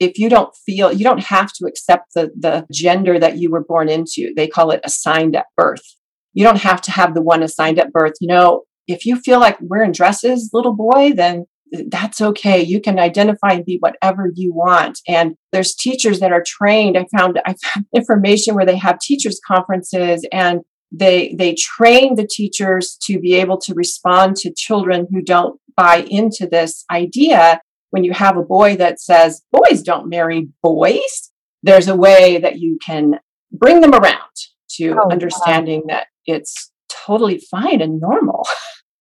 if 0.00 0.18
you 0.18 0.30
don't 0.30 0.54
feel 0.64 0.90
you 0.90 1.04
don't 1.04 1.22
have 1.24 1.52
to 1.52 1.66
accept 1.66 2.14
the 2.14 2.30
the 2.38 2.66
gender 2.72 3.18
that 3.18 3.36
you 3.36 3.50
were 3.50 3.64
born 3.64 3.88
into. 3.88 4.32
They 4.34 4.48
call 4.48 4.70
it 4.70 4.80
assigned 4.84 5.36
at 5.36 5.46
birth. 5.56 5.82
You 6.32 6.44
don't 6.44 6.60
have 6.60 6.80
to 6.82 6.90
have 6.90 7.14
the 7.14 7.22
one 7.22 7.42
assigned 7.42 7.78
at 7.78 7.92
birth. 7.92 8.14
You 8.20 8.28
know 8.28 8.62
if 8.86 9.04
you 9.04 9.16
feel 9.16 9.40
like 9.40 9.58
wearing 9.60 9.92
dresses 9.92 10.50
little 10.52 10.74
boy 10.74 11.12
then 11.14 11.44
that's 11.90 12.22
okay. 12.22 12.62
You 12.62 12.80
can 12.80 12.98
identify 12.98 13.52
and 13.52 13.64
be 13.64 13.76
whatever 13.80 14.30
you 14.34 14.54
want. 14.54 15.00
And 15.06 15.34
there's 15.52 15.74
teachers 15.74 16.18
that 16.20 16.32
are 16.32 16.42
trained. 16.42 16.96
I 16.96 17.04
found 17.14 17.38
i 17.44 17.54
found 17.62 17.86
information 17.94 18.54
where 18.54 18.64
they 18.64 18.76
have 18.76 18.98
teachers 18.98 19.38
conferences 19.46 20.26
and 20.32 20.60
they 20.90 21.34
they 21.38 21.54
train 21.54 22.14
the 22.14 22.26
teachers 22.28 22.96
to 23.02 23.18
be 23.18 23.34
able 23.34 23.58
to 23.58 23.74
respond 23.74 24.36
to 24.36 24.52
children 24.54 25.06
who 25.10 25.22
don't 25.22 25.60
buy 25.76 26.06
into 26.08 26.46
this 26.50 26.84
idea. 26.90 27.60
When 27.90 28.04
you 28.04 28.12
have 28.12 28.36
a 28.36 28.42
boy 28.42 28.76
that 28.76 29.00
says 29.00 29.42
boys 29.50 29.82
don't 29.82 30.08
marry 30.08 30.48
boys 30.62 31.30
there's 31.62 31.88
a 31.88 31.96
way 31.96 32.38
that 32.38 32.58
you 32.58 32.78
can 32.84 33.18
bring 33.52 33.80
them 33.80 33.94
around 33.94 34.16
to 34.70 34.90
oh, 34.90 35.10
understanding 35.10 35.82
wow. 35.84 35.96
that 35.96 36.06
it's 36.26 36.70
totally 36.88 37.38
fine 37.50 37.80
and 37.80 38.00
normal. 38.00 38.46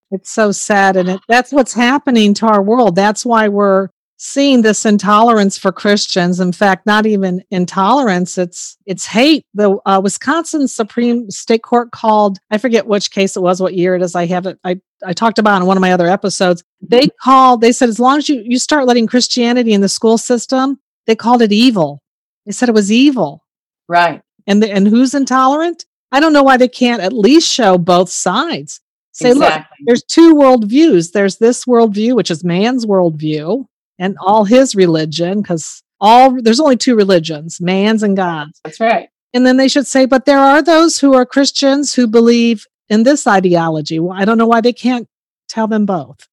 It's 0.10 0.32
so 0.32 0.54
sad 0.54 0.96
and 0.96 1.10
it, 1.10 1.20
that's 1.28 1.52
what's 1.52 1.74
happening 1.74 2.34
to 2.36 2.46
our 2.46 2.62
world. 2.62 2.96
That's 2.96 3.26
why 3.26 3.50
we're 3.50 3.90
seeing 4.18 4.64
this 4.64 4.86
intolerance 4.86 5.58
for 5.58 5.72
Christians. 5.72 6.40
In 6.40 6.52
fact, 6.52 6.86
not 6.86 7.06
even 7.06 7.44
intolerance, 7.52 8.38
it's 8.38 8.78
it's 8.86 9.06
hate. 9.06 9.46
The 9.54 9.78
uh, 9.86 10.02
Wisconsin 10.04 10.68
Supreme 10.68 11.30
State 11.30 11.64
Court 11.64 11.92
called, 11.92 12.40
I 12.52 12.58
forget 12.58 12.88
which 12.88 13.12
case 13.12 13.38
it 13.38 13.42
was, 13.42 13.62
what 13.62 13.76
year 13.76 13.96
it 13.96 14.02
is. 14.02 14.16
I 14.16 14.26
have 14.26 14.48
it. 14.48 14.60
I, 14.64 14.82
I 15.06 15.14
talked 15.14 15.40
about 15.40 15.62
in 15.62 15.68
one 15.68 15.78
of 15.78 15.82
my 15.82 15.94
other 15.94 16.08
episodes. 16.08 16.64
They 16.82 17.10
called, 17.24 17.62
they 17.62 17.72
said, 17.72 17.90
as 17.90 18.00
long 18.00 18.18
as 18.18 18.28
you, 18.28 18.42
you 18.44 18.58
start 18.60 18.86
letting 18.86 19.08
Christianity 19.08 19.74
in 19.74 19.82
the 19.82 19.90
school 19.90 20.18
system, 20.18 20.80
they 21.06 21.16
called 21.16 21.42
it 21.42 21.52
evil. 21.52 22.02
They 22.46 22.52
said 22.52 22.70
it 22.70 22.76
was 22.76 22.92
evil. 22.92 23.46
Right. 23.88 24.22
And 24.48 24.64
the, 24.64 24.72
and 24.72 24.88
who's 24.88 25.14
intolerant? 25.14 25.86
I 26.12 26.20
don't 26.20 26.34
know 26.34 26.44
why 26.44 26.58
they 26.58 26.70
can't 26.70 27.02
at 27.02 27.14
least 27.14 27.52
show 27.52 27.78
both 27.78 28.10
sides. 28.10 28.82
Say, 29.12 29.32
exactly. 29.32 29.58
look, 29.58 29.66
there's 29.86 30.04
two 30.04 30.36
worldviews. 30.36 31.12
There's 31.12 31.38
this 31.38 31.66
worldview, 31.66 32.16
which 32.16 32.32
is 32.32 32.44
man's 32.44 32.86
worldview, 32.86 33.66
and 34.00 34.18
all 34.20 34.46
his 34.46 34.76
religion, 34.76 35.42
because 35.42 35.82
all 36.00 36.42
there's 36.42 36.60
only 36.60 36.78
two 36.78 36.96
religions, 36.96 37.60
man's 37.60 38.04
and 38.04 38.16
God's. 38.16 38.60
That's 38.64 38.80
right. 38.80 39.10
And 39.34 39.46
then 39.46 39.58
they 39.58 39.68
should 39.68 39.88
say, 39.88 40.06
but 40.06 40.26
there 40.26 40.40
are 40.40 40.62
those 40.62 41.00
who 41.00 41.14
are 41.14 41.26
Christians 41.26 41.94
who 41.94 42.08
believe 42.08 42.66
in 42.90 43.04
this 43.04 43.28
ideology. 43.28 44.00
Well, 44.00 44.18
I 44.18 44.26
don't 44.26 44.38
know 44.38 44.48
why 44.48 44.62
they 44.62 44.74
can't 44.74 45.08
tell 45.50 45.68
them 45.68 45.86
both. 45.86 46.28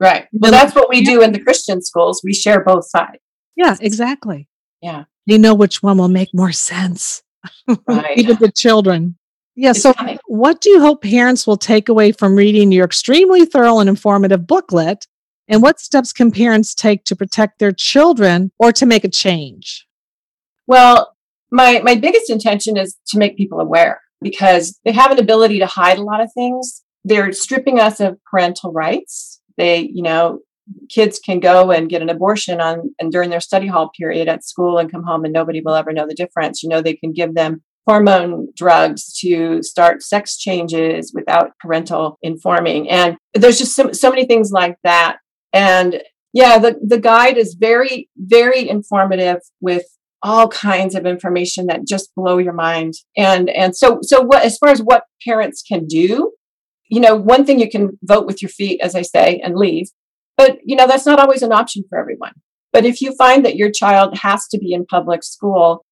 Right. 0.00 0.28
Well, 0.32 0.52
that's 0.52 0.74
what 0.74 0.88
we 0.88 1.04
do 1.04 1.22
in 1.22 1.32
the 1.32 1.40
Christian 1.40 1.82
schools. 1.82 2.20
We 2.22 2.32
share 2.32 2.64
both 2.64 2.88
sides. 2.88 3.18
Yeah, 3.56 3.76
exactly. 3.80 4.48
Yeah. 4.80 5.04
They 5.26 5.38
know 5.38 5.54
which 5.54 5.82
one 5.82 5.98
will 5.98 6.08
make 6.08 6.32
more 6.32 6.52
sense. 6.52 7.22
Right. 7.86 8.16
Even 8.16 8.36
the 8.38 8.52
children. 8.52 9.16
Yeah. 9.56 9.70
It's 9.70 9.82
so, 9.82 9.92
funny. 9.92 10.18
what 10.26 10.60
do 10.60 10.70
you 10.70 10.80
hope 10.80 11.02
parents 11.02 11.46
will 11.46 11.56
take 11.56 11.88
away 11.88 12.12
from 12.12 12.36
reading 12.36 12.70
your 12.70 12.84
extremely 12.84 13.44
thorough 13.44 13.80
and 13.80 13.88
informative 13.88 14.46
booklet 14.46 15.06
and 15.48 15.62
what 15.62 15.80
steps 15.80 16.12
can 16.12 16.30
parents 16.30 16.74
take 16.74 17.04
to 17.04 17.16
protect 17.16 17.58
their 17.58 17.72
children 17.72 18.52
or 18.58 18.72
to 18.72 18.86
make 18.86 19.04
a 19.04 19.08
change? 19.08 19.86
Well, 20.66 21.14
my, 21.50 21.80
my 21.82 21.94
biggest 21.94 22.30
intention 22.30 22.76
is 22.76 22.96
to 23.08 23.18
make 23.18 23.36
people 23.36 23.60
aware 23.60 24.00
because 24.20 24.78
they 24.84 24.92
have 24.92 25.10
an 25.10 25.18
ability 25.18 25.58
to 25.60 25.66
hide 25.66 25.98
a 25.98 26.02
lot 26.02 26.20
of 26.20 26.30
things. 26.32 26.84
They're 27.04 27.32
stripping 27.32 27.80
us 27.80 28.00
of 28.00 28.18
parental 28.30 28.72
rights. 28.72 29.40
They, 29.56 29.90
you 29.92 30.02
know, 30.02 30.40
kids 30.90 31.18
can 31.18 31.40
go 31.40 31.70
and 31.70 31.88
get 31.88 32.02
an 32.02 32.10
abortion 32.10 32.60
on 32.60 32.94
and 33.00 33.10
during 33.10 33.30
their 33.30 33.40
study 33.40 33.66
hall 33.66 33.90
period 33.98 34.28
at 34.28 34.44
school 34.44 34.78
and 34.78 34.90
come 34.90 35.04
home 35.04 35.24
and 35.24 35.32
nobody 35.32 35.62
will 35.64 35.74
ever 35.74 35.92
know 35.92 36.06
the 36.06 36.14
difference. 36.14 36.62
You 36.62 36.68
know, 36.68 36.82
they 36.82 36.94
can 36.94 37.12
give 37.12 37.34
them 37.34 37.62
hormone 37.88 38.48
drugs 38.54 39.14
to 39.20 39.62
start 39.62 40.02
sex 40.02 40.36
changes 40.36 41.12
without 41.14 41.52
parental 41.58 42.18
informing. 42.20 42.88
And 42.90 43.16
there's 43.32 43.58
just 43.58 43.74
so, 43.74 43.92
so 43.92 44.10
many 44.10 44.26
things 44.26 44.50
like 44.52 44.76
that. 44.84 45.18
And 45.52 46.02
yeah, 46.32 46.58
the, 46.58 46.78
the 46.84 47.00
guide 47.00 47.36
is 47.36 47.56
very, 47.58 48.08
very 48.16 48.68
informative 48.68 49.38
with 49.60 49.84
all 50.22 50.48
kinds 50.48 50.94
of 50.94 51.06
information 51.06 51.66
that 51.66 51.86
just 51.86 52.14
blow 52.16 52.38
your 52.38 52.52
mind. 52.52 52.94
And 53.16 53.48
and 53.50 53.76
so 53.76 54.00
so 54.02 54.20
what 54.20 54.44
as 54.44 54.58
far 54.58 54.70
as 54.70 54.80
what 54.80 55.04
parents 55.24 55.62
can 55.62 55.86
do, 55.86 56.32
you 56.88 57.00
know, 57.00 57.14
one 57.14 57.44
thing 57.44 57.60
you 57.60 57.70
can 57.70 57.98
vote 58.02 58.26
with 58.26 58.42
your 58.42 58.48
feet, 58.48 58.80
as 58.82 58.94
I 58.94 59.02
say, 59.02 59.40
and 59.44 59.54
leave. 59.54 59.86
But 60.36 60.58
you 60.64 60.76
know, 60.76 60.86
that's 60.86 61.06
not 61.06 61.20
always 61.20 61.42
an 61.42 61.52
option 61.52 61.84
for 61.88 61.98
everyone. 61.98 62.32
But 62.72 62.84
if 62.84 63.00
you 63.00 63.14
find 63.16 63.44
that 63.44 63.56
your 63.56 63.70
child 63.70 64.18
has 64.18 64.46
to 64.48 64.58
be 64.58 64.72
in 64.72 64.86
public 64.86 65.22
school, 65.22 65.84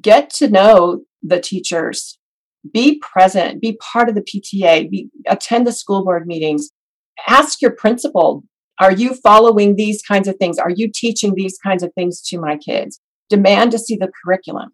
get 0.00 0.30
to 0.30 0.48
know 0.48 1.02
the 1.22 1.40
teachers, 1.40 2.18
be 2.72 3.00
present, 3.00 3.60
be 3.60 3.78
part 3.92 4.08
of 4.08 4.14
the 4.14 4.22
PTA, 4.22 4.88
be, 4.88 5.08
attend 5.26 5.66
the 5.66 5.72
school 5.72 6.04
board 6.04 6.26
meetings, 6.26 6.70
ask 7.26 7.60
your 7.60 7.72
principal, 7.72 8.44
are 8.82 8.92
you 8.92 9.14
following 9.14 9.76
these 9.76 10.02
kinds 10.02 10.26
of 10.26 10.36
things? 10.36 10.58
Are 10.58 10.70
you 10.70 10.90
teaching 10.92 11.34
these 11.34 11.56
kinds 11.58 11.82
of 11.82 11.92
things 11.94 12.20
to 12.22 12.38
my 12.38 12.56
kids? 12.56 13.00
Demand 13.30 13.70
to 13.72 13.78
see 13.78 13.96
the 13.96 14.10
curriculum. 14.22 14.70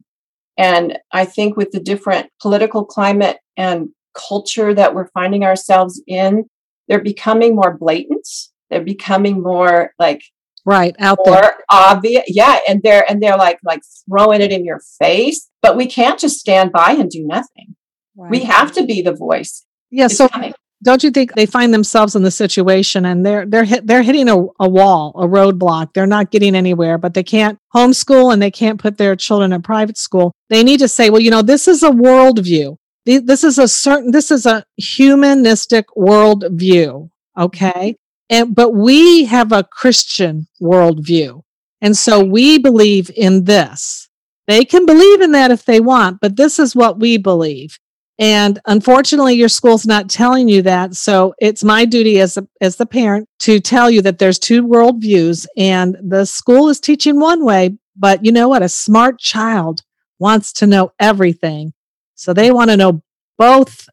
And 0.57 0.99
I 1.13 1.27
think 1.27 1.57
with 1.57 1.71
the 1.71 1.79
different 1.79 2.31
political 2.41 2.85
climate 2.85 3.37
and 3.57 3.91
culture 4.15 4.73
that 4.75 4.95
we're 4.95 5.09
finding 5.09 5.45
ourselves 5.45 6.03
in, 6.07 6.47
they're 6.89 7.03
becoming 7.03 7.55
more 7.55 7.77
blatant. 7.77 8.27
They're 8.71 8.83
becoming 8.83 9.43
more 9.43 9.93
like 9.99 10.23
right 10.65 10.97
out 10.99 11.19
more 11.25 11.41
there 11.41 11.55
obvious 11.71 12.25
yeah 12.27 12.59
and 12.69 12.83
they're 12.83 13.05
and 13.09 13.23
they're 13.23 13.39
like 13.39 13.59
like 13.65 13.81
throwing 14.07 14.43
it 14.43 14.53
in 14.53 14.65
your 14.65 14.81
face 14.99 15.49
but 15.63 15.77
we 15.77 15.87
can't 15.87 16.19
just 16.19 16.39
stand 16.39 16.73
by 16.73 16.91
and 16.93 17.09
do 17.09 17.25
nothing 17.25 17.75
right. 18.17 18.31
we 18.31 18.41
have 18.41 18.71
to 18.73 18.85
be 18.85 19.01
the 19.01 19.13
voice 19.13 19.65
yeah 19.91 20.07
it's 20.07 20.19
so 20.19 20.29
coming. 20.29 20.53
Don't 20.83 21.03
you 21.03 21.11
think 21.11 21.35
they 21.35 21.47
find 21.47 21.75
themselves 21.75 22.15
in 22.15 22.23
the 22.23 22.31
situation 22.31 23.05
and 23.05 23.25
they're 23.25 23.47
they're 23.47 23.65
hit, 23.65 23.87
they're 23.87 24.03
hitting 24.03 24.29
a, 24.29 24.37
a 24.61 24.69
wall 24.69 25.13
a 25.17 25.27
roadblock 25.27 25.93
they're 25.93 26.07
not 26.07 26.31
getting 26.31 26.55
anywhere 26.55 26.99
but 26.99 27.15
they 27.15 27.23
can't 27.23 27.59
homeschool 27.75 28.33
and 28.33 28.41
they 28.41 28.51
can't 28.51 28.81
put 28.81 28.99
their 28.99 29.17
children 29.17 29.53
in 29.53 29.63
private 29.63 29.99
school 29.99 30.33
they 30.51 30.63
need 30.63 30.79
to 30.79 30.89
say 30.89 31.11
well 31.11 31.23
you 31.23 31.31
know 31.31 31.43
this 31.43 31.69
is 31.69 31.83
a 31.83 31.91
worldview 31.91 32.77
this 33.05 33.43
is 33.43 33.59
a 33.59 33.67
certain 33.67 34.11
this 34.11 34.31
is 34.31 34.47
a 34.47 34.65
humanistic 34.77 35.87
worldview 35.97 37.09
okay 37.39 37.97
and, 38.31 38.55
but 38.55 38.75
we 38.75 39.25
have 39.25 39.53
a 39.53 39.65
Christian 39.65 40.49
worldview. 40.61 41.43
And 41.81 41.97
so 41.97 42.23
we 42.25 42.59
believe 42.59 43.11
in 43.17 43.45
this. 43.45 44.09
They 44.47 44.65
can 44.65 44.87
believe 44.87 45.21
in 45.21 45.33
that 45.33 45.51
if 45.51 45.65
they 45.65 45.81
want, 45.81 46.19
but 46.21 46.37
this 46.37 46.59
is 46.59 46.75
what 46.75 46.99
we 46.99 47.19
believe. 47.19 47.79
And 48.19 48.59
unfortunately, 48.67 49.35
your 49.35 49.49
school's 49.49 49.87
not 49.87 50.11
telling 50.11 50.49
you 50.49 50.63
that. 50.63 50.97
So 50.97 51.35
it's 51.39 51.63
my 51.63 51.85
duty 51.85 52.21
as 52.21 52.37
a, 52.37 52.47
as 52.61 52.77
the 52.77 52.87
parent 52.87 53.29
to 53.41 53.61
tell 53.61 53.91
you 53.91 54.03
that 54.03 54.19
there's 54.19 54.41
two 54.41 54.67
worldviews 54.67 55.47
and 55.57 55.97
the 56.03 56.25
school 56.25 56.69
is 56.69 56.81
teaching 56.81 57.21
one 57.21 57.45
way, 57.45 57.79
but 57.97 58.25
you 58.25 58.33
know 58.33 58.49
what? 58.49 58.63
A 58.63 58.69
smart 58.69 59.21
child 59.21 59.83
wants 60.19 60.53
to 60.55 60.67
know 60.67 60.91
everything. 60.99 61.73
So 62.17 62.33
they 62.33 62.51
want 62.51 62.71
to 62.71 62.77
know 62.77 63.03
both 63.39 63.89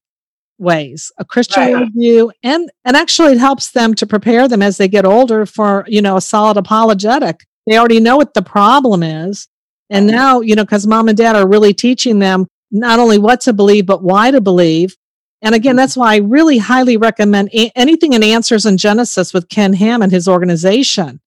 ways 0.57 1.11
a 1.17 1.25
christian 1.25 1.61
right. 1.63 1.75
worldview 1.75 2.31
and 2.41 2.69
and 2.85 2.95
actually 2.95 3.33
it 3.33 3.37
helps 3.37 3.71
them 3.71 3.93
to 3.93 4.07
prepare 4.07 4.47
them 4.47 4.61
as 4.61 4.77
they 4.77 4.87
get 4.87 5.05
older 5.05 5.45
for 5.45 5.83
you 5.87 6.01
know 6.01 6.15
a 6.15 6.21
solid 6.21 6.55
apologetic 6.55 7.41
they 7.67 7.77
already 7.77 7.99
know 7.99 8.15
what 8.15 8.33
the 8.33 8.41
problem 8.41 9.03
is 9.03 9.49
and 9.89 10.07
now 10.07 10.39
you 10.39 10.55
know 10.55 10.63
because 10.63 10.87
mom 10.87 11.09
and 11.09 11.17
dad 11.17 11.35
are 11.35 11.47
really 11.47 11.73
teaching 11.73 12.19
them 12.19 12.47
not 12.75 12.99
only 12.99 13.17
what 13.17 13.41
to 13.41 13.53
believe 13.53 13.85
but 13.85 14.03
why 14.03 14.31
to 14.31 14.41
believe 14.41 14.95
and 15.41 15.55
again 15.55 15.75
that's 15.75 15.97
why 15.97 16.13
i 16.13 16.17
really 16.17 16.57
highly 16.57 16.97
recommend 16.97 17.49
a- 17.53 17.71
anything 17.75 18.13
in 18.13 18.23
answers 18.23 18.65
in 18.65 18.77
genesis 18.77 19.33
with 19.33 19.49
ken 19.49 19.73
ham 19.73 20.01
and 20.01 20.11
his 20.11 20.27
organization 20.27 21.19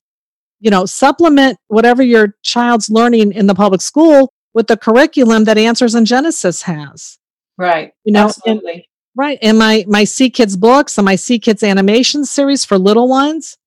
you 0.59 0.69
know 0.71 0.85
supplement 0.85 1.57
whatever 1.67 2.03
your 2.03 2.35
child's 2.43 2.89
learning 2.89 3.31
in 3.31 3.47
the 3.47 3.55
public 3.55 3.81
school 3.81 4.31
with 4.53 4.67
the 4.67 4.77
curriculum 4.77 5.45
that 5.45 5.57
answers 5.57 5.95
in 5.95 6.05
genesis 6.05 6.61
has 6.61 7.17
right 7.57 7.91
you 8.03 8.13
know 8.13 8.25
Absolutely. 8.25 8.89
Right. 9.19 9.37
And 9.41 9.57
my 9.57 9.83
my 9.85 10.05
See 10.05 10.29
Kids 10.29 10.55
books 10.55 10.97
and 10.97 11.03
my 11.03 11.15
See 11.15 11.39
Kids 11.39 11.61
animation 11.61 12.23
series 12.23 12.63
for 12.63 12.77
little 12.77 13.09
ones. 13.09 13.57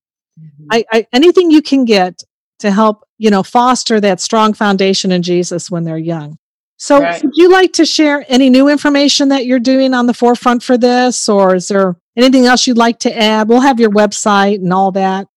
Mm-hmm. 0.40 0.66
I, 0.70 0.84
I 0.90 1.06
anything 1.12 1.50
you 1.50 1.60
can 1.60 1.84
get 1.84 2.22
to 2.60 2.70
help, 2.70 3.04
you 3.18 3.28
know, 3.28 3.42
foster 3.42 4.00
that 4.00 4.20
strong 4.20 4.54
foundation 4.54 5.12
in 5.12 5.22
Jesus 5.22 5.70
when 5.70 5.84
they're 5.84 5.98
young. 5.98 6.38
So 6.82 6.98
right. 6.98 7.22
would 7.22 7.34
you 7.36 7.48
like 7.48 7.74
to 7.74 7.86
share 7.86 8.24
any 8.26 8.50
new 8.50 8.66
information 8.66 9.28
that 9.28 9.46
you're 9.46 9.60
doing 9.60 9.94
on 9.94 10.06
the 10.06 10.14
forefront 10.14 10.64
for 10.64 10.76
this? 10.76 11.28
Or 11.28 11.54
is 11.54 11.68
there 11.68 11.94
anything 12.16 12.44
else 12.44 12.66
you'd 12.66 12.76
like 12.76 12.98
to 13.00 13.16
add? 13.16 13.48
We'll 13.48 13.60
have 13.60 13.78
your 13.78 13.90
website 13.90 14.56
and 14.56 14.72
all 14.72 14.90
that. 14.90 15.28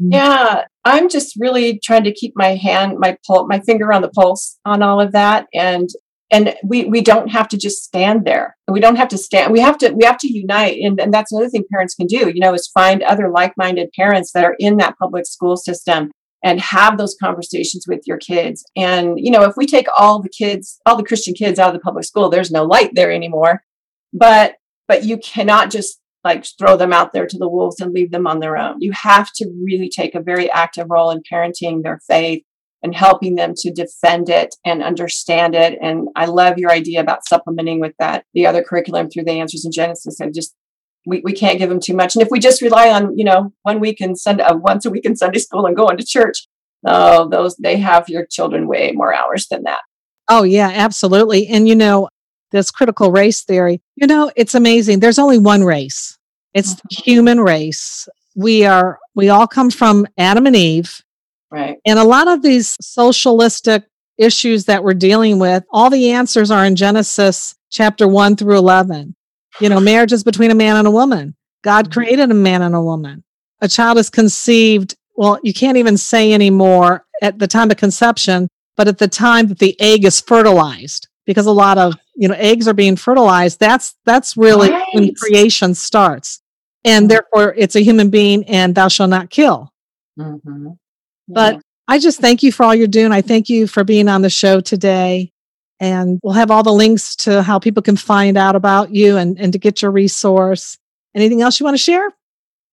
Mm-hmm. 0.00 0.12
Yeah, 0.12 0.66
I'm 0.84 1.08
just 1.08 1.34
really 1.36 1.80
trying 1.82 2.04
to 2.04 2.12
keep 2.12 2.34
my 2.36 2.54
hand, 2.54 2.96
my 3.00 3.18
pul- 3.26 3.48
my 3.48 3.58
finger 3.58 3.92
on 3.92 4.02
the 4.02 4.08
pulse 4.08 4.56
on 4.64 4.84
all 4.84 5.00
of 5.00 5.10
that, 5.10 5.48
and 5.52 5.88
and 6.30 6.54
we 6.62 6.84
we 6.84 7.00
don't 7.00 7.30
have 7.32 7.48
to 7.48 7.56
just 7.56 7.82
stand 7.82 8.26
there 8.26 8.54
we 8.70 8.80
don't 8.80 8.96
have 8.96 9.08
to 9.08 9.16
stand 9.16 9.50
we 9.50 9.60
have 9.60 9.78
to 9.78 9.90
we 9.92 10.04
have 10.04 10.18
to 10.18 10.30
unite 10.30 10.78
and, 10.78 11.00
and 11.00 11.12
that's 11.12 11.32
another 11.32 11.48
thing 11.48 11.64
parents 11.72 11.94
can 11.94 12.06
do 12.06 12.28
you 12.28 12.38
know 12.38 12.52
is 12.52 12.68
find 12.68 13.02
other 13.02 13.30
like-minded 13.30 13.88
parents 13.96 14.32
that 14.32 14.44
are 14.44 14.54
in 14.58 14.76
that 14.76 14.94
public 14.98 15.24
school 15.24 15.56
system 15.56 16.10
and 16.42 16.60
have 16.60 16.98
those 16.98 17.16
conversations 17.20 17.86
with 17.88 18.00
your 18.06 18.16
kids 18.16 18.64
and 18.76 19.18
you 19.18 19.30
know 19.30 19.42
if 19.42 19.56
we 19.56 19.66
take 19.66 19.86
all 19.98 20.20
the 20.20 20.28
kids 20.28 20.80
all 20.86 20.96
the 20.96 21.04
christian 21.04 21.34
kids 21.34 21.58
out 21.58 21.68
of 21.68 21.74
the 21.74 21.84
public 21.84 22.04
school 22.04 22.28
there's 22.28 22.50
no 22.50 22.64
light 22.64 22.90
there 22.94 23.10
anymore 23.10 23.62
but 24.12 24.54
but 24.86 25.04
you 25.04 25.18
cannot 25.18 25.70
just 25.70 26.00
like 26.24 26.44
throw 26.58 26.76
them 26.76 26.92
out 26.92 27.12
there 27.12 27.26
to 27.26 27.38
the 27.38 27.48
wolves 27.48 27.80
and 27.80 27.92
leave 27.92 28.10
them 28.10 28.26
on 28.26 28.40
their 28.40 28.56
own 28.56 28.76
you 28.80 28.92
have 28.92 29.30
to 29.34 29.48
really 29.64 29.88
take 29.88 30.14
a 30.14 30.20
very 30.20 30.50
active 30.50 30.86
role 30.88 31.10
in 31.10 31.22
parenting 31.30 31.82
their 31.82 32.00
faith 32.06 32.42
and 32.82 32.94
helping 32.94 33.34
them 33.34 33.54
to 33.56 33.72
defend 33.72 34.28
it 34.28 34.54
and 34.64 34.82
understand 34.82 35.54
it. 35.54 35.78
And 35.82 36.08
I 36.14 36.26
love 36.26 36.58
your 36.58 36.70
idea 36.70 37.00
about 37.00 37.26
supplementing 37.26 37.80
with 37.80 37.94
that 37.98 38.24
the 38.34 38.46
other 38.46 38.62
curriculum 38.62 39.10
through 39.10 39.24
the 39.24 39.32
answers 39.32 39.64
in 39.64 39.72
Genesis. 39.72 40.20
I 40.20 40.30
just 40.30 40.54
we, 41.06 41.20
we 41.24 41.32
can't 41.32 41.58
give 41.58 41.68
them 41.68 41.80
too 41.80 41.94
much. 41.94 42.14
And 42.14 42.22
if 42.22 42.28
we 42.30 42.38
just 42.38 42.62
rely 42.62 42.90
on, 42.90 43.16
you 43.16 43.24
know, 43.24 43.52
one 43.62 43.80
week 43.80 44.00
in 44.00 44.16
Sunday, 44.16 44.44
uh, 44.44 44.56
once 44.56 44.84
a 44.84 44.90
week 44.90 45.04
in 45.04 45.16
Sunday 45.16 45.38
school 45.38 45.66
and 45.66 45.76
going 45.76 45.96
to 45.96 46.04
church, 46.04 46.46
oh, 46.86 47.28
those 47.28 47.56
they 47.56 47.76
have 47.76 48.08
your 48.08 48.26
children 48.26 48.68
way 48.68 48.92
more 48.92 49.14
hours 49.14 49.46
than 49.48 49.62
that. 49.64 49.80
Oh 50.28 50.42
yeah, 50.42 50.70
absolutely. 50.72 51.46
And 51.46 51.68
you 51.68 51.74
know, 51.74 52.08
this 52.50 52.70
critical 52.70 53.10
race 53.10 53.42
theory, 53.42 53.80
you 53.96 54.06
know, 54.06 54.30
it's 54.36 54.54
amazing. 54.54 55.00
There's 55.00 55.18
only 55.18 55.38
one 55.38 55.64
race. 55.64 56.18
It's 56.54 56.74
mm-hmm. 56.74 56.86
the 56.90 57.02
human 57.02 57.40
race. 57.40 58.08
We 58.36 58.64
are 58.64 58.98
we 59.14 59.28
all 59.28 59.46
come 59.46 59.70
from 59.70 60.06
Adam 60.16 60.46
and 60.46 60.56
Eve 60.56 61.02
Right. 61.50 61.78
And 61.86 61.98
a 61.98 62.04
lot 62.04 62.28
of 62.28 62.42
these 62.42 62.76
socialistic 62.80 63.84
issues 64.18 64.66
that 64.66 64.84
we're 64.84 64.94
dealing 64.94 65.38
with, 65.38 65.64
all 65.70 65.90
the 65.90 66.10
answers 66.10 66.50
are 66.50 66.64
in 66.64 66.76
Genesis 66.76 67.54
chapter 67.70 68.06
1 68.06 68.36
through 68.36 68.58
11. 68.58 69.14
You 69.60 69.68
know, 69.68 69.80
marriage 69.80 70.12
is 70.12 70.24
between 70.24 70.50
a 70.50 70.54
man 70.54 70.76
and 70.76 70.86
a 70.86 70.90
woman. 70.90 71.34
God 71.62 71.86
mm-hmm. 71.86 71.92
created 71.92 72.30
a 72.30 72.34
man 72.34 72.62
and 72.62 72.74
a 72.74 72.82
woman. 72.82 73.24
A 73.60 73.68
child 73.68 73.98
is 73.98 74.10
conceived, 74.10 74.94
well, 75.16 75.38
you 75.42 75.52
can't 75.52 75.76
even 75.76 75.96
say 75.96 76.32
anymore 76.32 77.04
at 77.22 77.38
the 77.38 77.48
time 77.48 77.70
of 77.70 77.76
conception, 77.76 78.48
but 78.76 78.88
at 78.88 78.98
the 78.98 79.08
time 79.08 79.48
that 79.48 79.58
the 79.58 79.78
egg 79.80 80.04
is 80.04 80.20
fertilized 80.20 81.08
because 81.26 81.46
a 81.46 81.52
lot 81.52 81.76
of, 81.76 81.94
you 82.14 82.28
know, 82.28 82.36
eggs 82.38 82.68
are 82.68 82.74
being 82.74 82.96
fertilized. 82.96 83.58
That's 83.58 83.96
that's 84.04 84.36
really 84.36 84.70
right. 84.70 84.86
when 84.92 85.14
creation 85.14 85.74
starts. 85.74 86.40
And 86.84 87.04
mm-hmm. 87.04 87.08
therefore 87.08 87.54
it's 87.56 87.74
a 87.74 87.82
human 87.82 88.10
being 88.10 88.44
and 88.44 88.74
thou 88.74 88.88
shalt 88.88 89.10
not 89.10 89.30
kill. 89.30 89.72
Mm-hmm. 90.18 90.68
But. 91.28 91.60
I 91.90 91.98
just 91.98 92.20
thank 92.20 92.42
you 92.42 92.52
for 92.52 92.64
all 92.64 92.74
you're 92.74 92.86
doing. 92.86 93.12
I 93.12 93.22
thank 93.22 93.48
you 93.48 93.66
for 93.66 93.82
being 93.82 94.08
on 94.08 94.20
the 94.20 94.28
show 94.28 94.60
today. 94.60 95.32
And 95.80 96.18
we'll 96.22 96.34
have 96.34 96.50
all 96.50 96.62
the 96.62 96.72
links 96.72 97.14
to 97.16 97.42
how 97.42 97.58
people 97.58 97.82
can 97.82 97.96
find 97.96 98.36
out 98.36 98.56
about 98.56 98.94
you 98.94 99.16
and, 99.16 99.38
and 99.38 99.52
to 99.52 99.58
get 99.58 99.80
your 99.80 99.90
resource. 99.90 100.76
Anything 101.14 101.40
else 101.40 101.60
you 101.60 101.64
want 101.64 101.76
to 101.76 101.82
share? 101.82 102.10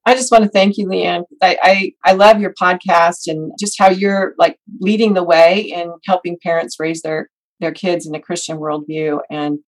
I 0.08 0.14
just 0.14 0.32
want 0.32 0.44
to 0.44 0.50
thank 0.50 0.78
you, 0.78 0.88
Leanne. 0.88 1.24
I, 1.42 1.58
I, 1.62 1.92
I 2.04 2.14
love 2.14 2.40
your 2.40 2.54
podcast 2.54 3.28
and 3.28 3.52
just 3.60 3.78
how 3.80 3.90
you're 3.90 4.36
like 4.38 4.58
leading 4.80 5.14
the 5.14 5.24
way 5.24 5.62
in 5.62 5.94
helping 6.06 6.38
parents 6.42 6.80
raise 6.80 7.02
their 7.02 7.30
their 7.60 7.72
kids 7.72 8.06
in 8.06 8.14
a 8.16 8.22
Christian 8.22 8.58
worldview. 8.58 9.20
And 9.30 9.60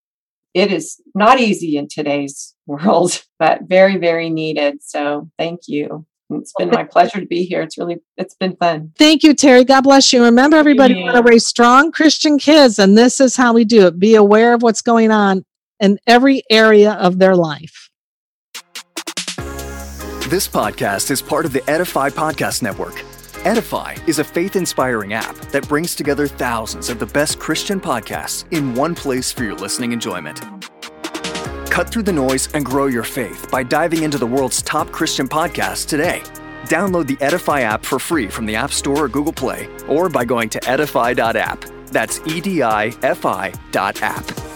it 0.54 0.72
is 0.72 1.02
not 1.16 1.40
easy 1.40 1.78
in 1.78 1.88
today's 1.90 2.56
world, 2.66 3.24
but 3.40 3.62
very, 3.68 3.98
very 3.98 4.30
needed. 4.30 4.80
So 4.82 5.30
thank 5.38 5.62
you. 5.68 6.06
It's 6.30 6.54
been 6.58 6.70
my 6.70 6.84
pleasure 6.84 7.20
to 7.20 7.26
be 7.26 7.44
here. 7.44 7.62
It's 7.62 7.78
really, 7.78 7.98
it's 8.18 8.36
been 8.36 8.56
fun. 8.58 8.92
Thank 8.98 9.24
you, 9.24 9.34
Terry. 9.34 9.64
God 9.64 9.82
bless 9.82 10.12
you. 10.12 10.24
Remember, 10.24 10.58
everybody, 10.58 10.96
yeah. 10.96 11.04
want 11.04 11.16
to 11.16 11.24
raise 11.24 11.46
strong 11.46 11.92
Christian 11.92 12.38
kids, 12.38 12.80
and 12.80 12.98
this 12.98 13.20
is 13.20 13.36
how 13.36 13.54
we 13.54 13.64
do 13.64 13.88
it. 13.88 13.98
Be 13.98 14.16
aware 14.16 14.54
of 14.54 14.62
what's 14.62 14.82
going 14.82 15.12
on 15.12 15.46
in 15.80 16.00
every 16.06 16.44
area 16.50 16.94
of 16.94 17.20
their 17.20 17.36
life. 17.36 17.90
This 20.30 20.48
podcast 20.48 21.10
is 21.12 21.22
part 21.22 21.46
of 21.46 21.54
the 21.54 21.68
Edify 21.70 22.10
Podcast 22.10 22.62
Network. 22.62 23.02
Edify 23.46 23.96
is 24.08 24.20
a 24.20 24.24
faith 24.26 24.58
inspiring 24.58 25.14
app 25.14 25.38
that 25.52 25.66
brings 25.70 25.96
together 25.96 26.28
thousands 26.28 26.90
of 26.90 27.00
the 27.00 27.06
best 27.06 27.40
Christian 27.40 27.80
podcasts 27.80 28.44
in 28.52 28.76
one 28.76 28.94
place 28.94 29.32
for 29.32 29.46
your 29.46 29.56
listening 29.56 29.94
enjoyment. 29.94 30.42
Cut 31.78 31.92
through 31.92 32.04
the 32.10 32.12
noise 32.12 32.52
and 32.56 32.66
grow 32.66 32.88
your 32.88 33.04
faith 33.04 33.52
by 33.52 33.62
diving 33.62 34.02
into 34.02 34.18
the 34.18 34.26
world's 34.26 34.64
top 34.64 34.92
Christian 34.92 35.30
podcasts 35.30 35.88
today. 35.88 36.24
Download 36.64 37.06
the 37.06 37.24
Edify 37.24 37.62
app 37.62 37.86
for 37.86 38.00
free 38.00 38.30
from 38.30 38.48
the 38.48 38.56
App 38.56 38.72
Store 38.74 39.04
or 39.04 39.08
Google 39.08 39.32
Play, 39.32 39.70
or 39.88 40.10
by 40.10 40.26
going 40.26 40.50
to 40.50 40.68
edify.app. 40.68 41.66
That's 41.92 42.20
E 42.26 42.42
D 42.42 42.64
I 42.64 42.88
F 43.04 43.28
I 43.28 43.54
dot 43.72 44.02
app. 44.02 44.47